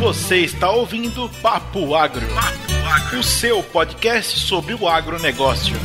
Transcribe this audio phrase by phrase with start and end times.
[0.00, 5.76] Você está ouvindo Papo Agro, Papo Agro, o seu podcast sobre o agronegócio.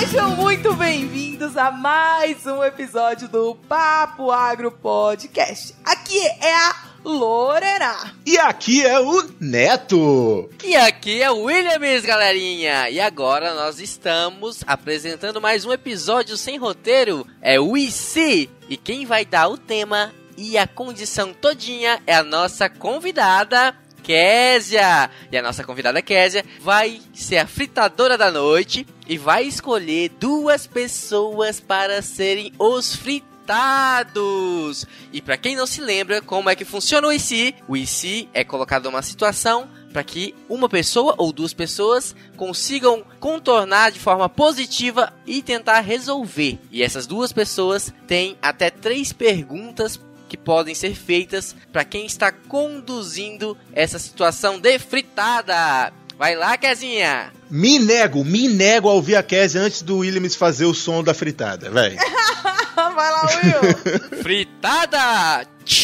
[0.00, 5.72] Sejam muito bem-vindos a mais um episódio do Papo Agro Podcast.
[5.84, 8.14] Aqui é a Lorena.
[8.24, 10.48] E aqui é o Neto.
[10.64, 12.88] E aqui é o Williams, galerinha.
[12.88, 17.26] E agora nós estamos apresentando mais um episódio sem roteiro.
[17.42, 18.48] É o IC.
[18.70, 25.10] E quem vai dar o tema e a condição todinha é a nossa convidada, Késia.
[25.30, 30.66] E a nossa convidada Késia vai ser a fritadora da noite e vai escolher duas
[30.66, 34.86] pessoas para serem os fritadores resultados.
[35.12, 38.42] E para quem não se lembra como é que funciona o IC, o IC é
[38.42, 45.12] colocado numa situação para que uma pessoa ou duas pessoas consigam contornar de forma positiva
[45.24, 46.58] e tentar resolver.
[46.70, 52.32] E essas duas pessoas têm até três perguntas que podem ser feitas para quem está
[52.32, 55.92] conduzindo essa situação de fritada.
[56.18, 57.32] Vai lá, Kezinha!
[57.50, 61.12] Me nego, me nego a ouvir a Kézia antes do Williams fazer o som da
[61.12, 61.96] fritada, velho.
[62.76, 63.62] Vai lá, Will!
[64.22, 65.46] Fritada!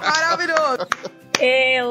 [0.00, 0.86] Maravilhoso!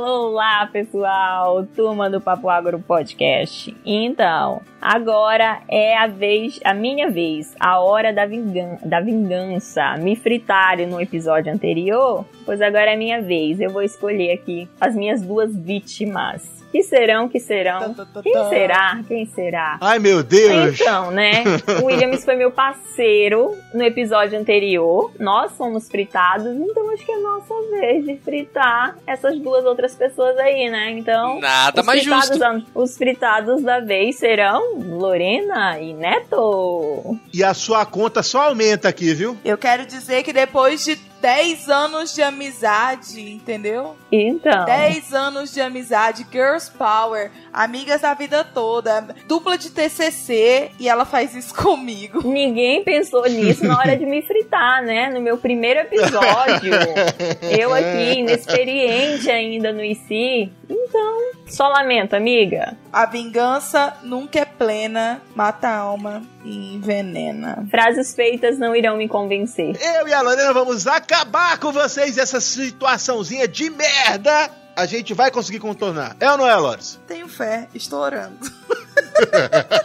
[0.05, 3.75] Olá, pessoal, turma do Papo Agro Podcast.
[3.85, 9.95] Então, agora é a vez, a minha vez, a hora da, vingan da vingança.
[9.97, 13.59] Me fritarem no episódio anterior, pois agora é minha vez.
[13.59, 16.61] Eu vou escolher aqui as minhas duas vítimas.
[16.71, 17.93] Que serão, que serão?
[18.23, 19.01] Quem será?
[19.05, 19.77] Quem será?
[19.81, 20.79] Ai, meu Deus!
[20.79, 21.43] Então, né?
[21.81, 25.11] O Williams foi meu parceiro no episódio anterior.
[25.19, 30.37] Nós fomos fritados, então acho que é nossa vez de fritar essas duas outras pessoas
[30.37, 30.91] aí, né?
[30.91, 31.41] Então.
[31.41, 32.39] Nada mais justo.
[32.73, 37.17] Os fritados da vez serão Lorena e Neto.
[37.33, 39.37] E a sua conta só aumenta aqui, viu?
[39.43, 43.95] Eu quero dizer que depois de 10 anos de amizade, entendeu?
[44.11, 44.65] Então.
[44.65, 51.05] 10 anos de amizade, Girls Power, amigas da vida toda, dupla de TCC e ela
[51.05, 52.27] faz isso comigo.
[52.27, 55.11] Ninguém pensou nisso na hora de me fritar, né?
[55.11, 56.73] No meu primeiro episódio,
[57.55, 60.51] eu aqui, inexperiente ainda no IC.
[60.91, 62.77] Então, só lamento, amiga.
[62.91, 67.65] A vingança nunca é plena, mata a alma e envenena.
[67.71, 69.77] Frases feitas não irão me convencer.
[69.81, 74.51] Eu e a Lorena vamos acabar com vocês essa situaçãozinha de merda.
[74.75, 76.15] A gente vai conseguir contornar.
[76.19, 76.99] É ou não é, Loris?
[77.07, 78.37] Tenho fé, estou orando.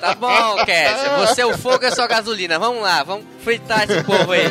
[0.00, 1.18] Tá bom, Kézia.
[1.18, 2.58] Você, o fogo é sua gasolina.
[2.58, 4.44] Vamos lá, vamos fritar esse povo aí.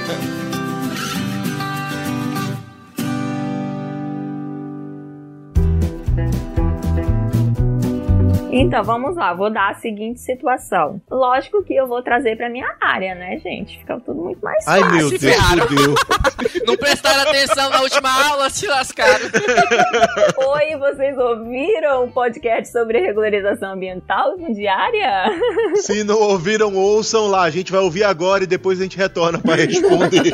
[8.57, 11.01] Então, vamos lá, vou dar a seguinte situação.
[11.11, 13.79] Lógico que eu vou trazer pra minha área, né, gente?
[13.79, 14.85] Fica tudo muito mais fácil.
[14.85, 15.95] Ai, meu Deus, fudeu.
[16.65, 19.25] Não prestaram atenção na última aula, se lascaram.
[20.53, 25.25] Oi, vocês ouviram o podcast sobre regularização ambiental fundiária?
[25.75, 27.43] Se não ouviram, ouçam lá.
[27.43, 30.33] A gente vai ouvir agora e depois a gente retorna pra responder.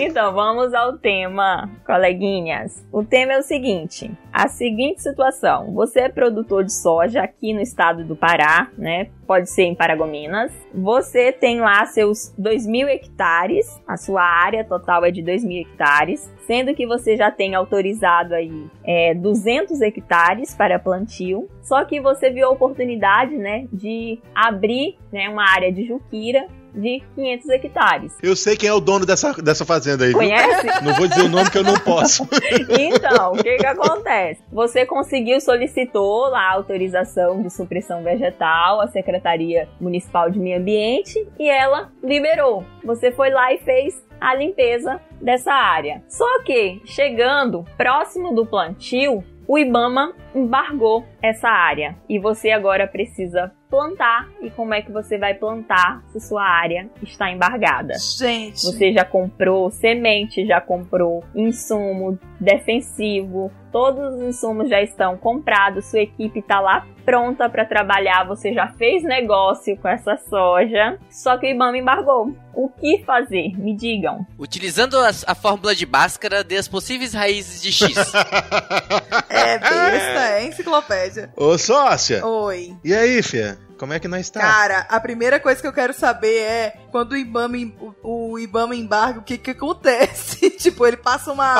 [0.00, 2.86] Então, vamos ao tema, coleguinhas.
[2.90, 5.74] O tema é o seguinte: a seguinte situação.
[5.74, 9.10] Você é produtor de soja aqui no estado do Pará, né?
[9.26, 10.52] Pode ser em Paragominas.
[10.74, 15.60] Você tem lá seus 2 mil hectares, a sua área total é de 2 mil
[15.60, 21.48] hectares, sendo que você já tem autorizado aí é, 200 hectares para plantio.
[21.62, 27.02] Só que você viu a oportunidade, né, de abrir né, uma área de juquira de
[27.14, 28.12] 500 hectares.
[28.22, 30.10] Eu sei quem é o dono dessa, dessa fazenda aí.
[30.10, 30.18] viu?
[30.18, 30.66] Conhece?
[30.82, 32.28] Não vou dizer o nome que eu não posso.
[32.78, 34.42] Então, o que que acontece?
[34.52, 41.26] Você conseguiu, solicitou lá a autorização de supressão vegetal à Secretaria Municipal de Meio Ambiente
[41.38, 42.64] e ela liberou.
[42.84, 46.02] Você foi lá e fez a limpeza dessa área.
[46.08, 51.96] Só que, chegando próximo do plantio, o IBAMA embargou essa área.
[52.08, 54.28] E você agora precisa plantar.
[54.40, 57.94] E como é que você vai plantar se sua área está embargada.
[58.18, 65.86] Gente, Você já comprou semente, já comprou insumo defensivo, todos os insumos já estão comprados,
[65.86, 71.36] sua equipe está lá pronta para trabalhar, você já fez negócio com essa soja, só
[71.36, 72.34] que o IBAMA embargou.
[72.54, 73.56] O que fazer?
[73.58, 74.26] Me digam.
[74.38, 77.96] Utilizando a, a fórmula de Bhaskara, dê as possíveis raízes de X.
[79.30, 81.30] é besta, é enciclopédia.
[81.36, 82.24] Ô, sócia.
[82.26, 82.76] Oi.
[82.84, 83.58] E aí, fia?
[83.82, 84.38] Como é que nós tá?
[84.38, 88.76] Cara, a primeira coisa que eu quero saber é quando o Ibama, o, o Ibama
[88.76, 90.51] embarga, o que que acontece?
[90.62, 91.56] Tipo, ele passa uma.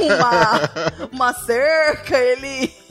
[0.00, 1.08] uma.
[1.12, 2.72] uma cerca, ele.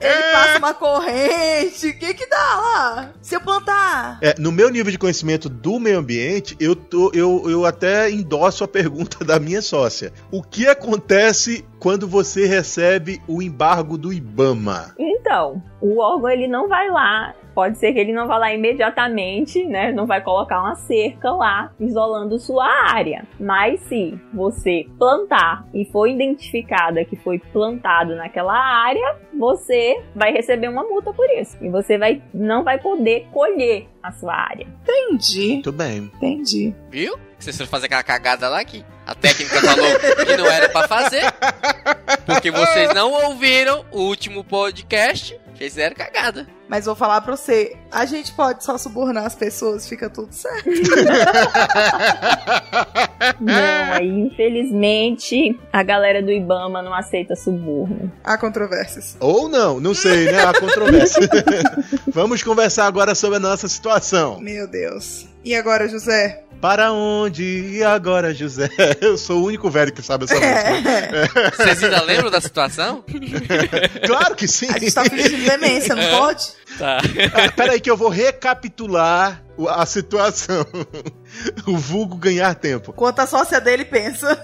[0.00, 1.90] ele passa uma corrente.
[1.90, 3.10] O que que dá lá?
[3.22, 4.18] Se eu plantar.
[4.20, 8.64] É, no meu nível de conhecimento do meio ambiente, eu, tô, eu, eu até endosso
[8.64, 10.12] a pergunta da minha sócia.
[10.32, 14.94] O que acontece quando você recebe o embargo do IBAMA?
[14.98, 17.32] Então, o órgão ele não vai lá.
[17.56, 19.90] Pode ser que ele não vá lá imediatamente, né?
[19.90, 23.24] Não vai colocar uma cerca lá, isolando sua área.
[23.40, 30.68] Mas se você plantar e for identificada que foi plantado naquela área, você vai receber
[30.68, 31.56] uma multa por isso.
[31.62, 34.66] E você vai, não vai poder colher a sua área.
[34.82, 35.54] Entendi.
[35.54, 36.10] Muito bem.
[36.16, 36.74] Entendi.
[36.90, 37.18] Viu?
[37.38, 41.22] Vocês foram fazer aquela cagada lá que a técnica falou que não era pra fazer.
[42.26, 45.38] Porque vocês não ouviram o último podcast.
[45.56, 46.46] Fizeram cagada.
[46.68, 50.68] Mas vou falar pra você: a gente pode só subornar as pessoas, fica tudo certo.
[53.40, 58.12] Não, aí infelizmente a galera do Ibama não aceita suborno.
[58.22, 59.16] Há controvérsias.
[59.20, 60.44] Ou não, não sei, né?
[60.44, 61.28] Há controvérsia.
[62.08, 64.40] Vamos conversar agora sobre a nossa situação.
[64.40, 65.26] Meu Deus.
[65.46, 66.42] E agora, José?
[66.60, 68.68] Para onde e agora, José?
[69.00, 70.48] Eu sou o único velho que sabe essa música.
[70.48, 73.04] É, Vocês ainda lembram da situação?
[74.04, 74.66] Claro que sim.
[74.68, 76.48] a gente tá fingindo demência, não pode?
[76.76, 76.98] Tá.
[77.32, 80.66] Ah, Peraí que eu vou recapitular a situação.
[81.64, 82.90] O vulgo ganhar tempo.
[82.90, 84.36] Enquanto a sócia dele pensa.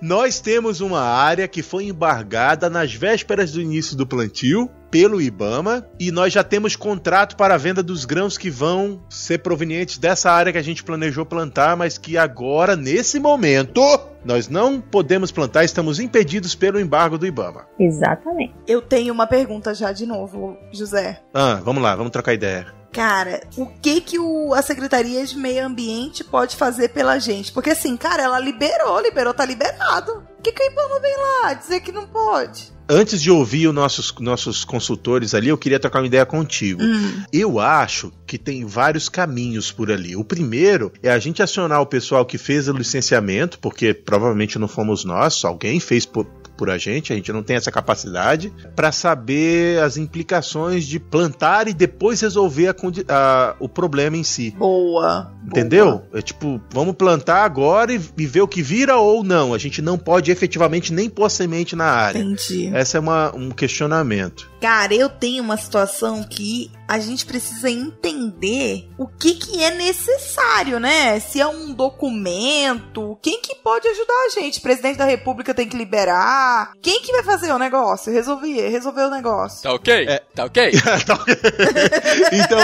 [0.00, 5.86] Nós temos uma área que foi embargada nas vésperas do início do plantio pelo IBAMA
[5.98, 10.30] e nós já temos contrato para a venda dos grãos que vão ser provenientes dessa
[10.30, 13.80] área que a gente planejou plantar, mas que agora, nesse momento,
[14.24, 17.66] nós não podemos plantar, estamos impedidos pelo embargo do IBAMA.
[17.78, 18.54] Exatamente.
[18.66, 21.20] Eu tenho uma pergunta já de novo, José.
[21.32, 22.80] Ah, vamos lá, vamos trocar ideia.
[22.92, 27.52] Cara, o que que o, a Secretaria de Meio Ambiente pode fazer pela gente?
[27.52, 30.24] Porque assim, cara, ela liberou, liberou, tá liberado.
[30.38, 32.72] O que que o Ibama vem lá dizer que não pode?
[32.92, 36.82] Antes de ouvir os nossos, nossos consultores ali, eu queria trocar uma ideia contigo.
[36.82, 40.16] Hum, Eu acho que tem vários caminhos por ali.
[40.16, 44.66] O primeiro é a gente acionar o pessoal que fez o licenciamento, porque provavelmente não
[44.66, 46.26] fomos nós, alguém fez por,
[46.60, 51.66] por a gente, a gente não tem essa capacidade, para saber as implicações de plantar
[51.68, 52.74] e depois resolver a
[53.08, 54.54] a- o problema em si.
[54.58, 55.32] boa.
[55.46, 56.02] Entendeu?
[56.12, 59.54] É tipo, vamos plantar agora e, e ver o que vira ou não.
[59.54, 62.18] A gente não pode efetivamente nem pôr semente na área.
[62.18, 62.70] Entendi.
[62.74, 64.50] Essa é uma, um questionamento.
[64.60, 70.80] Cara, eu tenho uma situação que a gente precisa entender o que que é necessário,
[70.80, 71.20] né?
[71.20, 74.58] Se é um documento, quem que pode ajudar a gente?
[74.58, 76.72] O presidente da república tem que liberar?
[76.82, 78.12] Quem que vai fazer o negócio?
[78.12, 79.62] Resolver, resolver o negócio.
[79.62, 80.08] Tá ok?
[80.08, 80.22] É.
[80.34, 80.72] Tá ok?
[82.32, 82.58] então,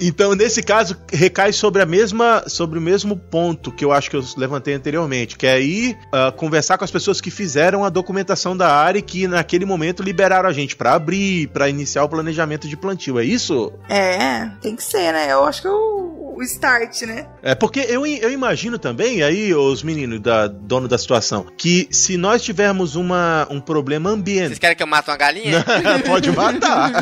[0.00, 4.16] então, nesse caso, recai sobre a mesma, sobre o mesmo ponto que eu acho que
[4.16, 8.56] eu levantei anteriormente, que é ir ah, conversar com as pessoas que fizeram a documentação
[8.56, 12.68] da área e que naquele momento liberaram a gente para abrir, para iniciar o planejamento
[12.68, 13.18] de plantio.
[13.18, 13.72] É isso?
[13.88, 15.32] É, tem que ser, né?
[15.32, 17.26] Eu acho que é o, o start, né?
[17.42, 22.16] É porque eu, eu imagino também, aí, os meninos da dono da situação, que se
[22.16, 24.58] nós tivermos uma, um problema Vocês ambiental.
[24.58, 25.64] querem que eu mate uma galinha?
[26.06, 26.92] Pode matar.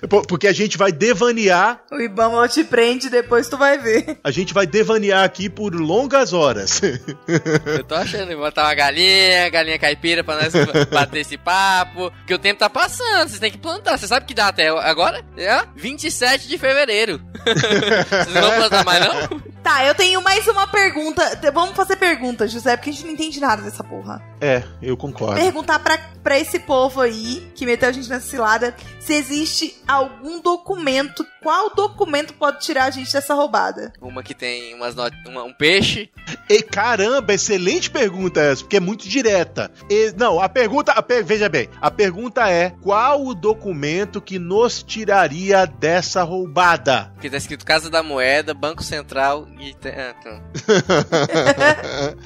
[0.08, 1.53] Por- Porque a gente vai devanear
[1.90, 4.18] O Ibama te prende, depois tu vai ver.
[4.24, 6.80] A gente vai devanear aqui por longas horas.
[7.66, 10.52] Eu tô achando, vou botar uma galinha, galinha caipira pra nós
[10.90, 12.10] bater esse papo.
[12.10, 13.98] Porque o tempo tá passando, vocês têm que plantar.
[13.98, 15.24] Você sabe que dá até agora?
[15.36, 17.20] É 27 de fevereiro.
[17.44, 19.53] vocês não vão plantar mais, não?
[19.64, 21.40] Tá, eu tenho mais uma pergunta.
[21.52, 24.22] Vamos fazer perguntas, José, porque a gente não entende nada dessa porra.
[24.40, 25.40] é, eu concordo.
[25.40, 30.38] Perguntar pra, pra esse povo aí, que meteu a gente nessa cilada, se existe algum
[30.40, 33.90] documento, qual documento pode tirar a gente dessa roubada?
[34.02, 35.16] Uma que tem umas not...
[35.26, 36.10] uma- um peixe.
[36.48, 39.70] E caramba, excelente pergunta essa, porque é muito direta.
[39.88, 44.38] E- não, a pergunta, a per- veja bem, a pergunta é: qual o documento que
[44.38, 47.10] nos tiraria dessa roubada?
[47.18, 49.74] Que tá escrito Casa da Moeda, Banco Central e.
[49.74, 50.40] tem- Ah, então.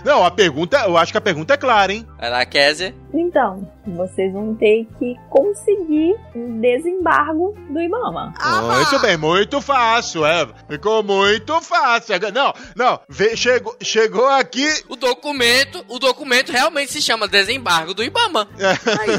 [0.05, 2.07] não, a pergunta, eu acho que a pergunta é clara, hein?
[2.19, 2.93] Vai lá, Kézia.
[3.15, 8.35] Então, vocês vão ter que conseguir um desembargo do Ibama.
[8.41, 10.47] Ah, muito bem, muito fácil, é.
[10.69, 12.17] Ficou muito fácil.
[12.35, 14.67] Não, não, vê- chegou, chegou aqui.
[14.89, 18.49] O documento, o documento realmente se chama Desembargo do Ibama.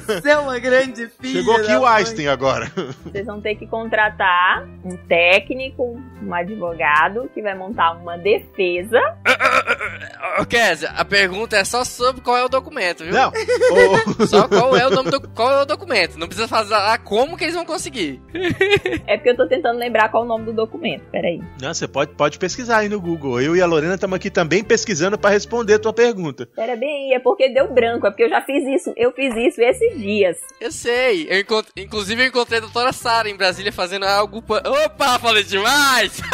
[0.10, 1.40] Mas é uma grande filha.
[1.40, 1.94] Chegou aqui o mãe.
[2.00, 2.70] Einstein agora.
[3.06, 9.00] Vocês vão ter que contratar um técnico, um advogado que vai montar uma defesa.
[10.42, 13.04] Ô, Kézia, a pergunta é só sobre qual é o documento.
[13.04, 13.14] viu?
[13.14, 13.32] Não.
[14.20, 16.18] o- Só qual é o nome do qual é o documento.
[16.20, 18.22] Não precisa falar como que eles vão conseguir.
[19.08, 21.04] É porque eu tô tentando lembrar qual é o nome do documento.
[21.12, 21.42] Peraí.
[21.62, 23.42] Não, você pode, pode pesquisar aí no Google.
[23.42, 26.46] Eu e a Lorena estamos aqui também pesquisando para responder a tua pergunta.
[26.56, 28.06] Pera bem, é porque deu branco.
[28.06, 28.94] É porque eu já fiz isso.
[28.96, 30.38] Eu fiz isso esses dias.
[30.62, 31.28] Eu sei.
[31.30, 31.68] Eu encont...
[31.76, 34.42] Inclusive, eu encontrei a doutora Sara em Brasília fazendo algo.
[34.44, 36.20] pa- Opa, falei demais!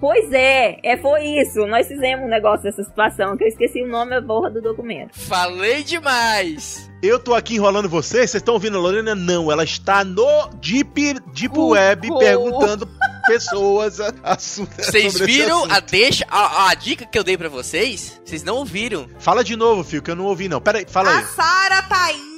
[0.00, 1.66] Pois é, é foi isso.
[1.66, 5.18] Nós fizemos um negócio dessa situação que eu esqueci o nome da porra do documento.
[5.18, 6.88] falei demais!
[7.02, 9.14] Eu tô aqui enrolando vocês, vocês estão ouvindo a Lorena?
[9.14, 11.70] Não, ela está no Deep, deep Google.
[11.70, 12.86] Web perguntando
[13.26, 15.72] pessoas a, a, Vocês viram assunto.
[15.72, 18.20] a deixa, a, a dica que eu dei pra vocês?
[18.24, 19.08] Vocês não ouviram.
[19.18, 20.60] Fala de novo, Fio, que eu não ouvi não.
[20.60, 21.24] Pera aí, fala A aí.
[21.24, 22.29] Sara tá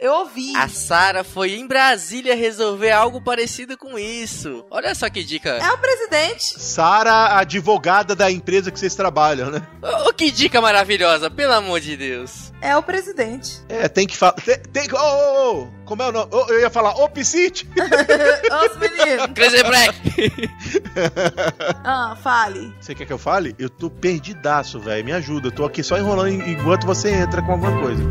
[0.00, 0.54] Eu ouvi.
[0.56, 4.64] A Sara foi em Brasília resolver algo parecido com isso.
[4.70, 5.50] Olha só que dica.
[5.50, 6.60] É o presidente.
[6.60, 9.62] Sara, a advogada da empresa que vocês trabalham, né?
[10.06, 12.52] Oh, que dica maravilhosa, pelo amor de Deus.
[12.60, 13.60] É o presidente.
[13.68, 14.32] É, tem que falar.
[14.32, 14.94] Tem, tem que.
[14.94, 16.30] Ô, ô, ô, como é o nome?
[16.48, 17.68] Eu ia falar Opsite.
[17.70, 19.26] Os meninos.
[19.34, 19.98] Crazy Black.
[21.84, 22.72] Ah, fale.
[22.80, 23.54] Você quer que eu fale?
[23.58, 25.04] Eu tô perdidaço, velho.
[25.04, 25.48] Me ajuda.
[25.48, 28.02] Eu tô aqui só enrolando enquanto você entra com alguma coisa.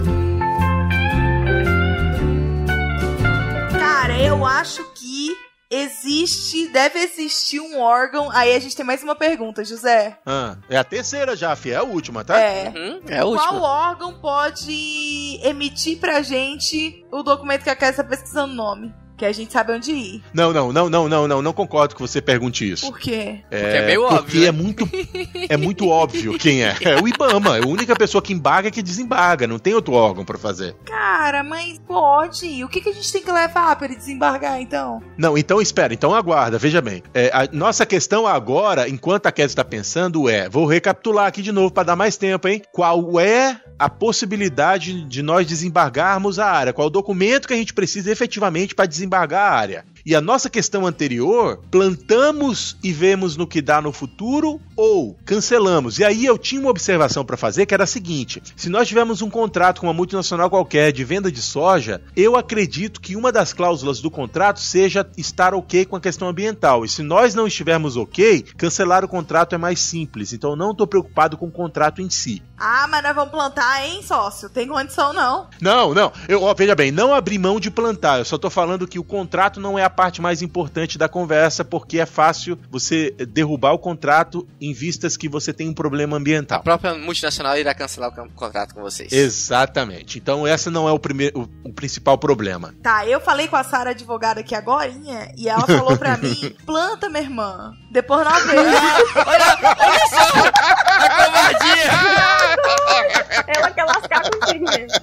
[4.41, 5.29] Eu acho que
[5.69, 8.29] existe, deve existir um órgão.
[8.31, 10.17] Aí a gente tem mais uma pergunta, José.
[10.25, 11.71] Ah, é a terceira já, fi.
[11.71, 12.39] É a última, tá?
[12.39, 12.69] É.
[12.75, 13.62] Uhum, é a Qual última.
[13.62, 18.93] órgão pode emitir pra gente o documento que a Kézia tá pesquisando o nome?
[19.21, 20.23] Que a gente sabe onde ir.
[20.33, 21.41] Não, não, não, não, não, não.
[21.43, 22.87] Não concordo que você pergunte isso.
[22.87, 23.41] Por quê?
[23.47, 24.47] Porque é meio porque óbvio, né?
[24.47, 24.89] é muito
[25.47, 26.75] é muito óbvio quem é.
[26.81, 29.93] É o IBAMA, é a única pessoa que embarga é que desembarga, não tem outro
[29.93, 30.75] órgão pra fazer.
[30.85, 32.63] Cara, mas pode.
[32.63, 35.03] O que, que a gente tem que levar pra ele desembargar, então?
[35.15, 37.03] Não, então espera, então aguarda, veja bem.
[37.13, 41.51] É, a nossa questão agora, enquanto a Kézia está pensando, é, vou recapitular aqui de
[41.51, 42.63] novo para dar mais tempo, hein?
[42.71, 46.73] Qual é a possibilidade de nós desembargarmos a área?
[46.73, 49.85] Qual é o documento que a gente precisa efetivamente para desembargar a área?
[50.05, 56.00] E a nossa questão anterior, plantamos e vemos no que dá no futuro ou cancelamos?
[56.00, 59.22] E aí eu tinha uma observação para fazer que era a seguinte: se nós tivermos
[59.22, 63.53] um contrato com uma multinacional qualquer de venda de soja, eu acredito que uma das
[63.53, 66.84] cláusulas do contrato seja estar ok com a questão ambiental.
[66.84, 70.34] E se nós não estivermos ok, cancelar o contrato é mais simples.
[70.34, 72.41] Então eu não estou preocupado com o contrato em si.
[72.58, 74.50] Ah, mas nós vamos plantar, hein, sócio?
[74.50, 75.48] Tem condição, não.
[75.60, 76.12] Não, não.
[76.27, 78.20] Eu, ó, veja bem, não abri mão de plantar.
[78.20, 81.63] Eu só tô falando que o contrato não é a parte mais importante da conversa,
[81.63, 86.19] porque é fácil você derrubar o contrato em vistas que você tem um problema A
[86.19, 86.62] ambiental.
[86.63, 89.12] própria multinacional irá cancelar o contrato com vocês.
[89.12, 90.17] Exatamente.
[90.17, 92.74] Então essa não é o primeiro, o, o principal problema.
[92.81, 97.10] Tá, eu falei com a Sara advogada aqui agorinha e ela falou pra mim: planta,
[97.10, 97.74] minha irmã.
[97.91, 98.65] Depois nós vemos.
[99.15, 100.51] olha, olha só!
[101.01, 102.60] A covardia!
[103.47, 104.99] Ela quer lascar contigo mesmo.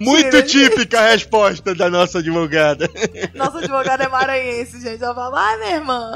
[0.00, 2.88] Muito típica a resposta da nossa advogada.
[3.34, 5.02] Nossa advogada é maranhense, gente.
[5.02, 6.10] Ela fala, ai, minha irmã.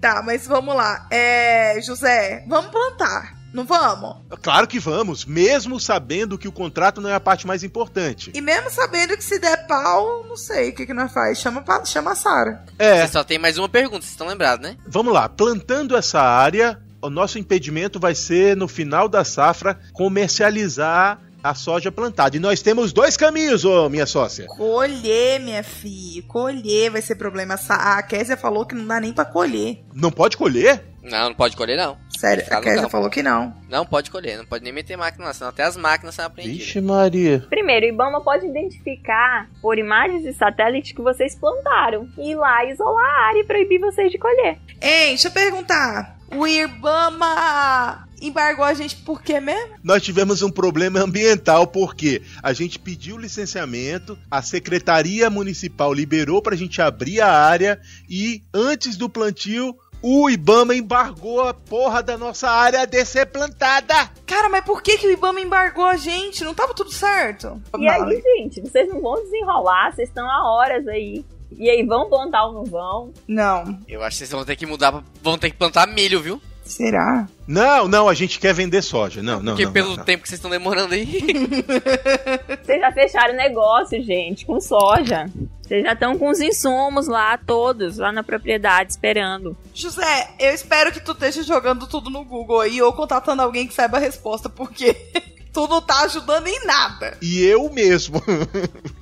[0.00, 1.06] Tá, mas vamos lá.
[1.10, 3.36] É, José, vamos plantar.
[3.56, 4.16] Não vamos?
[4.42, 8.30] Claro que vamos, mesmo sabendo que o contrato não é a parte mais importante.
[8.34, 11.38] E mesmo sabendo que se der pau, não sei o que, que nós faz.
[11.38, 12.64] Chama, chama a Sara.
[12.78, 14.76] É, Você só tem mais uma pergunta, vocês estão lembrados, né?
[14.86, 21.20] Vamos lá, plantando essa área, o nosso impedimento vai ser no final da safra comercializar
[21.42, 22.36] a soja plantada.
[22.36, 24.46] E nós temos dois caminhos, ô minha sócia.
[24.46, 26.22] Colher, minha filha.
[26.26, 27.56] Colher vai ser problema.
[27.68, 29.84] A Késia falou que não dá nem pra colher.
[29.94, 30.82] Não pode colher?
[31.02, 31.96] Não, não pode colher, não.
[32.18, 33.54] Sério, a Késia falou que não.
[33.68, 36.58] Não pode colher, não pode nem meter máquina lá, senão até as máquinas são apreendidas.
[36.58, 37.46] Vixe Maria.
[37.48, 42.64] Primeiro, o Ibama pode identificar por imagens de satélite que vocês plantaram e ir lá
[42.64, 44.58] isolar a área e proibir vocês de colher.
[44.80, 46.15] Ei, deixa eu perguntar.
[46.34, 49.76] O Ibama embargou a gente por quê mesmo?
[49.82, 56.56] Nós tivemos um problema ambiental porque a gente pediu licenciamento, a Secretaria Municipal liberou pra
[56.56, 62.48] gente abrir a área e antes do plantio o Ibama embargou a porra da nossa
[62.48, 63.94] área de ser plantada.
[64.26, 66.44] Cara, mas por que, que o Ibama embargou a gente?
[66.44, 67.60] Não tava tudo certo?
[67.78, 71.24] E aí, gente, vocês não vão desenrolar, vocês estão há horas aí.
[71.58, 73.12] E aí, vão plantar ou não vão?
[73.26, 73.78] Não.
[73.88, 76.40] Eu acho que vocês vão ter que mudar, pra- vão ter que plantar milho, viu?
[76.64, 77.28] Será?
[77.46, 79.22] Não, não, a gente quer vender soja.
[79.22, 80.04] Não, não, Porque não, pelo não, não.
[80.04, 81.06] tempo que vocês estão demorando aí.
[82.64, 85.30] Vocês já fecharam negócio, gente, com soja.
[85.62, 89.56] Vocês já estão com os insumos lá, todos, lá na propriedade, esperando.
[89.72, 93.74] José, eu espero que tu esteja jogando tudo no Google aí ou contatando alguém que
[93.74, 94.92] saiba a resposta, porque
[95.52, 97.16] tu não tá ajudando em nada.
[97.22, 98.20] E eu mesmo.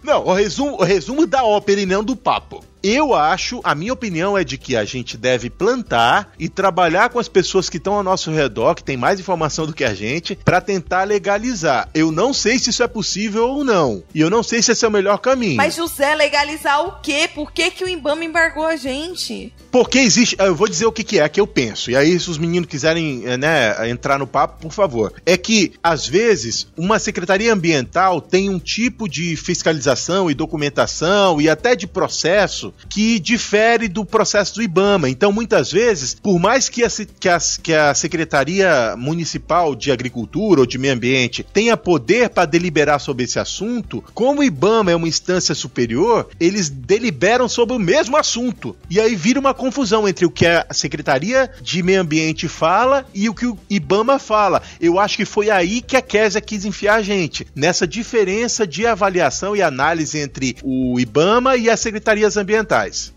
[0.04, 2.63] Não, o resumo, o resumo da ópera e não do papo.
[2.86, 7.18] Eu acho, a minha opinião é de que a gente deve plantar e trabalhar com
[7.18, 10.36] as pessoas que estão ao nosso redor, que tem mais informação do que a gente,
[10.44, 11.88] para tentar legalizar.
[11.94, 14.04] Eu não sei se isso é possível ou não.
[14.14, 15.56] E eu não sei se esse é o melhor caminho.
[15.56, 17.26] Mas, José, legalizar o quê?
[17.34, 19.50] Por que, que o Ibama embargou a gente?
[19.72, 20.36] Porque existe.
[20.38, 21.90] Eu vou dizer o que, que é que eu penso.
[21.90, 25.14] E aí, se os meninos quiserem eh, né, entrar no papo, por favor.
[25.24, 31.48] É que, às vezes, uma secretaria ambiental tem um tipo de fiscalização e documentação e
[31.48, 35.08] até de processo que difere do processo do IBAMA.
[35.08, 40.60] Então, muitas vezes, por mais que a, que a, que a Secretaria Municipal de Agricultura
[40.60, 44.96] ou de Meio Ambiente tenha poder para deliberar sobre esse assunto, como o IBAMA é
[44.96, 48.76] uma instância superior, eles deliberam sobre o mesmo assunto.
[48.88, 53.28] E aí vira uma confusão entre o que a Secretaria de Meio Ambiente fala e
[53.28, 54.62] o que o IBAMA fala.
[54.80, 58.86] Eu acho que foi aí que a Késia quis enfiar a gente, nessa diferença de
[58.86, 62.63] avaliação e análise entre o IBAMA e as secretarias ambientais.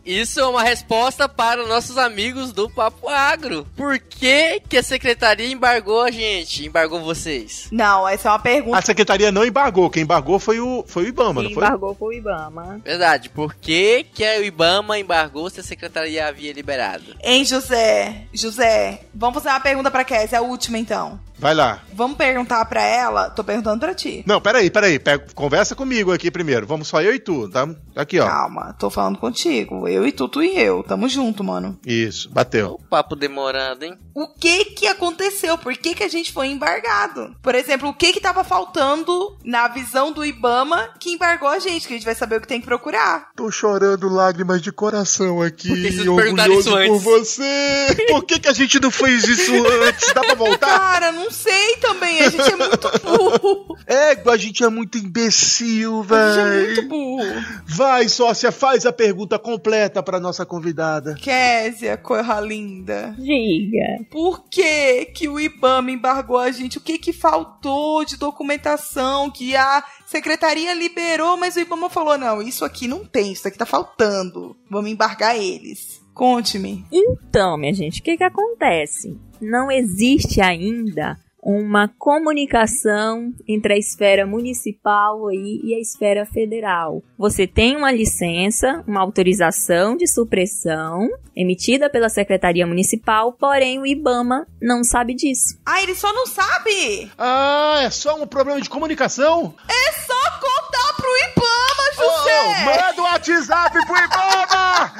[0.05, 3.65] Isso é uma resposta para os nossos amigos do Papo Agro.
[3.75, 6.65] Por que, que a secretaria embargou a gente?
[6.65, 7.67] Embargou vocês?
[7.71, 8.77] Não, essa é uma pergunta.
[8.77, 11.63] A secretaria não embargou, quem embargou foi o, foi o IBAMA, Quem não foi?
[11.65, 12.81] embargou foi o Ibama.
[12.83, 17.15] Verdade, por que, que o IBAMA embargou se a secretaria havia liberado?
[17.23, 18.23] Hein, José?
[18.33, 21.19] José, vamos fazer uma pergunta pra Kézia, a última então.
[21.39, 21.83] Vai lá.
[21.93, 23.29] Vamos perguntar pra ela.
[23.29, 24.23] Tô perguntando pra ti.
[24.25, 24.97] Não, peraí, peraí.
[24.97, 26.65] Pega, conversa comigo aqui primeiro.
[26.65, 27.69] Vamos só eu e tu, tá?
[27.95, 28.25] Aqui, ó.
[28.25, 29.36] Calma, tô falando contigo.
[29.45, 30.83] Eu e tu, tu e eu.
[30.83, 31.79] Tamo junto, mano.
[31.85, 32.79] Isso, bateu.
[32.81, 33.97] O papo demorando, hein?
[34.15, 35.57] O que que aconteceu?
[35.57, 37.35] Por que que a gente foi embargado?
[37.41, 41.87] Por exemplo, o que que tava faltando na visão do Ibama que embargou a gente?
[41.87, 43.29] Que a gente vai saber o que tem que procurar.
[43.35, 47.95] Tô chorando lágrimas de coração aqui, Por que orgulhoso por você.
[48.09, 49.53] Por que, que a gente não fez isso
[49.83, 50.11] antes?
[50.13, 50.79] Dá pra voltar?
[50.79, 52.21] Cara, não sei também.
[52.21, 53.77] A gente é muito burro.
[53.85, 57.45] É, a gente é muito imbecil, A gente é muito burro.
[57.65, 61.15] Vai, sócia, faz a pergunta completa pra nossa convidada.
[61.15, 63.15] Késia, coisa linda.
[63.17, 64.05] Diga.
[64.11, 66.77] Por que que o IBAMA embargou a gente?
[66.77, 72.41] O que que faltou de documentação que a secretaria liberou, mas o IBAMA falou, não,
[72.41, 74.55] isso aqui não tem, isso aqui tá faltando.
[74.69, 76.01] Vamos embargar eles.
[76.13, 76.85] Conte-me.
[76.91, 79.15] Então, minha gente, o que que acontece?
[79.39, 81.17] Não existe ainda
[81.49, 87.01] uma comunicação entre a esfera municipal aí e a esfera federal.
[87.17, 94.45] Você tem uma licença, uma autorização de supressão emitida pela Secretaria Municipal, porém o IBAMA
[94.61, 95.57] não sabe disso.
[95.65, 97.09] Ah, ele só não sabe!
[97.17, 99.55] Ah, é só um problema de comunicação?
[99.69, 102.65] É só contar pro IBAMA, José!
[102.65, 104.93] manda o WhatsApp pro Ibama!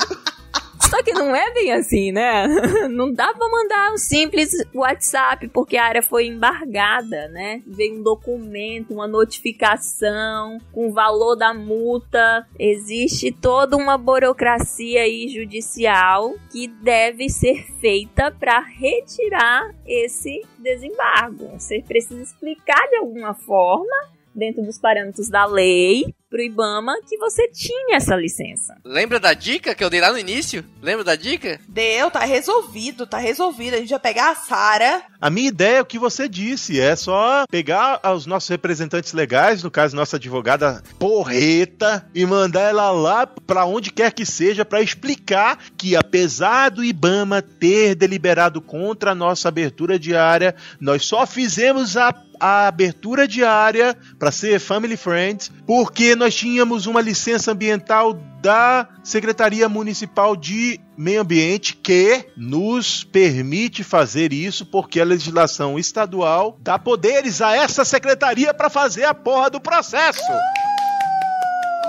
[0.90, 2.48] Só que não é bem assim, né?
[2.90, 7.62] Não dá pra mandar um simples WhatsApp porque a área foi embargada, né?
[7.66, 12.48] Veio um documento, uma notificação com o valor da multa.
[12.58, 21.50] Existe toda uma burocracia aí judicial que deve ser feita para retirar esse desembargo.
[21.60, 23.96] Você precisa explicar de alguma forma
[24.34, 28.76] dentro dos parâmetros da lei pro IBAMA que você tinha essa licença.
[28.84, 30.64] Lembra da dica que eu dei lá no início?
[30.82, 31.60] Lembra da dica?
[31.68, 33.76] Deu, tá resolvido, tá resolvido.
[33.76, 35.04] A gente vai pegar a Sara.
[35.20, 39.64] A minha ideia é o que você disse, é só pegar os nossos representantes legais,
[39.64, 44.82] no caso nossa advogada porreta, e mandar ela lá pra onde quer que seja pra
[44.82, 51.98] explicar que apesar do IBAMA ter deliberado contra a nossa abertura diária, nós só fizemos
[51.98, 58.88] a a abertura diária para ser family friends, porque nós tínhamos uma licença ambiental da
[59.04, 66.78] Secretaria Municipal de Meio Ambiente que nos permite fazer isso porque a legislação estadual dá
[66.78, 70.22] poderes a essa secretaria para fazer a porra do processo.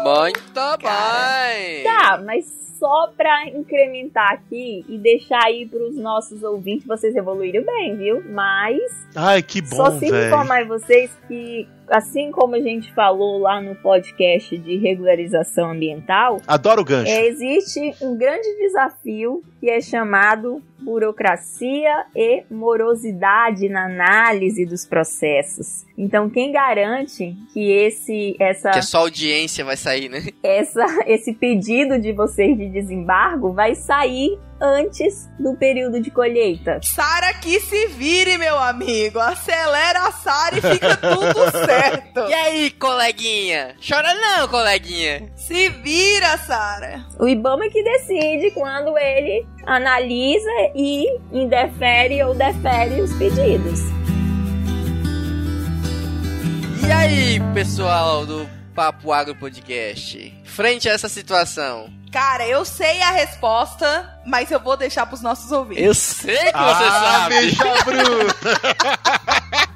[0.03, 0.77] Muito Cara.
[0.77, 1.83] bem!
[2.17, 2.45] Tá, mas
[2.79, 8.23] só pra incrementar aqui e deixar aí pros nossos ouvintes, vocês evoluíram bem, viu?
[8.31, 8.81] Mas
[9.17, 10.29] Ai, que só bom, se velho.
[10.29, 16.83] informar vocês que, assim como a gente falou lá no podcast de regularização ambiental, Adoro
[16.83, 17.11] o gancho.
[17.11, 25.85] é, existe um grande desafio que é chamado burocracia e morosidade na análise dos processos.
[25.97, 30.23] Então, quem garante que esse essa Que é só audiência vai sair, né?
[30.43, 36.81] essa, esse pedido de vocês de desembargo vai sair antes do período de colheita.
[36.83, 39.19] Sara que se vire, meu amigo.
[39.19, 42.21] Acelera a Sara e fica tudo certo.
[42.29, 43.77] E aí, coleguinha?
[43.87, 45.31] Chora não, coleguinha.
[45.37, 47.05] Se vira, Sara.
[47.19, 53.81] O IBAMA é que decide quando ele analisa e indefere ou defere os pedidos.
[56.87, 60.33] E aí, pessoal do Papo Agro Podcast?
[60.45, 61.93] Frente a essa situação.
[62.13, 65.85] Cara, eu sei a resposta, mas eu vou deixar pros nossos ouvintes.
[65.85, 67.35] Eu sei que você ah, sabe.
[67.41, 68.29] Beija Bruno!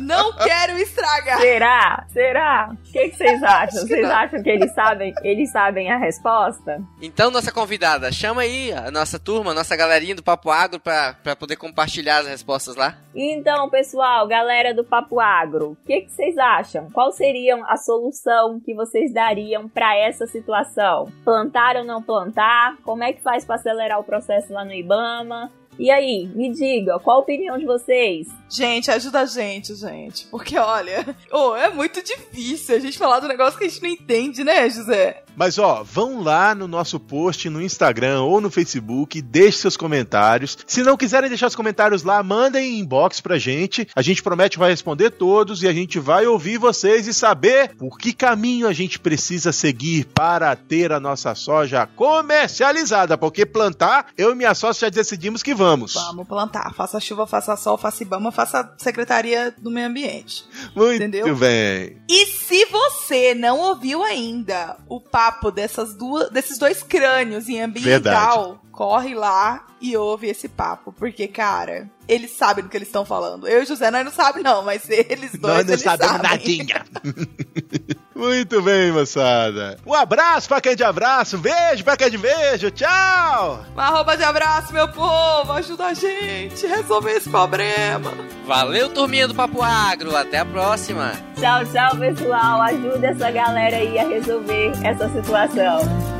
[0.00, 1.38] Não quero estragar.
[1.40, 2.04] Será?
[2.08, 2.70] Será?
[2.72, 3.82] O que, que vocês acham?
[3.82, 6.80] que Vocês acham que eles sabem, eles sabem a resposta?
[7.00, 11.14] Então, nossa convidada, chama aí a nossa turma, a nossa galerinha do Papo Agro pra,
[11.22, 12.94] pra poder compartilhar as respostas lá.
[13.14, 16.90] Então, pessoal, galera do Papo Agro, o que, que vocês acham?
[16.90, 21.10] Qual seria a solução que vocês dariam para essa situação?
[21.24, 22.76] Plantar ou não plantar?
[22.82, 25.50] Como é que faz para acelerar o processo lá no IBAMA?
[25.80, 28.28] E aí, me diga, qual a opinião de vocês?
[28.50, 30.26] Gente, ajuda a gente, gente.
[30.26, 33.88] Porque, olha, oh, é muito difícil a gente falar do negócio que a gente não
[33.88, 35.24] entende, né, José?
[35.36, 40.58] Mas ó, vão lá no nosso post no Instagram ou no Facebook, deixe seus comentários.
[40.66, 43.88] Se não quiserem deixar os comentários lá, mandem inbox pra gente.
[43.94, 47.98] A gente promete vai responder todos e a gente vai ouvir vocês e saber por
[47.98, 53.16] que caminho a gente precisa seguir para ter a nossa soja comercializada.
[53.16, 55.94] Porque plantar, eu e minha sócia já decidimos que vamos.
[55.94, 56.72] Vamos plantar.
[56.74, 60.44] Faça chuva, faça sol, faça Ibama, faça Secretaria do Meio Ambiente.
[60.74, 61.34] Muito Entendeu?
[61.36, 61.96] bem.
[62.08, 68.58] E se você não ouviu ainda o papo dessas duas, desses dois crânios em ambiental,
[68.72, 70.92] corre lá e ouve esse papo.
[70.92, 73.46] Porque, cara, eles sabem do que eles estão falando.
[73.46, 76.16] Eu e o José nós não sabemos, não, mas eles dois Nós não eles sabemos
[76.16, 76.30] sabem.
[76.30, 76.86] nadinha.
[78.20, 79.78] Muito bem, moçada.
[79.86, 82.70] Um abraço pra quem é de abraço, um beijo pra quem é de beijo.
[82.70, 83.64] Tchau!
[83.72, 85.50] Uma arroba de abraço, meu povo.
[85.52, 88.12] Ajuda a gente a resolver esse problema.
[88.46, 90.14] Valeu, turminha do Papo Agro.
[90.14, 91.12] Até a próxima.
[91.34, 92.60] Tchau, tchau, pessoal.
[92.60, 96.19] Ajuda essa galera aí a resolver essa situação.